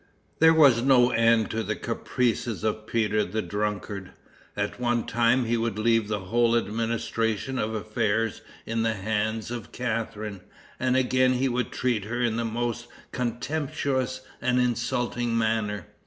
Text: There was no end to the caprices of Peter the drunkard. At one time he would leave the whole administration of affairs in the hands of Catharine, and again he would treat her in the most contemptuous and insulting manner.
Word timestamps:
There 0.39 0.51
was 0.51 0.81
no 0.81 1.11
end 1.11 1.51
to 1.51 1.61
the 1.61 1.75
caprices 1.75 2.63
of 2.63 2.87
Peter 2.87 3.23
the 3.23 3.43
drunkard. 3.43 4.09
At 4.57 4.79
one 4.79 5.05
time 5.05 5.45
he 5.45 5.57
would 5.57 5.77
leave 5.77 6.07
the 6.07 6.21
whole 6.21 6.55
administration 6.57 7.59
of 7.59 7.75
affairs 7.75 8.41
in 8.65 8.81
the 8.81 8.95
hands 8.95 9.51
of 9.51 9.71
Catharine, 9.71 10.41
and 10.79 10.97
again 10.97 11.33
he 11.33 11.47
would 11.47 11.71
treat 11.71 12.05
her 12.05 12.23
in 12.23 12.35
the 12.35 12.43
most 12.45 12.87
contemptuous 13.11 14.21
and 14.41 14.59
insulting 14.59 15.37
manner. 15.37 15.85